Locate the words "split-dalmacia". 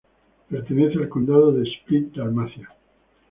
1.61-2.73